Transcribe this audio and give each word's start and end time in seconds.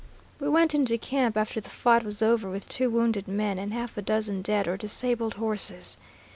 "We 0.39 0.49
went 0.49 0.73
into 0.73 0.97
camp 0.97 1.37
after 1.37 1.61
the 1.61 1.69
fight 1.69 2.03
was 2.03 2.23
over 2.23 2.49
with 2.49 2.67
two 2.67 2.89
wounded 2.89 3.27
men 3.27 3.59
and 3.59 3.71
half 3.71 3.95
a 3.99 4.01
dozen 4.01 4.41
dead 4.41 4.67
or 4.67 4.75
disabled 4.75 5.35
horses. 5.35 5.95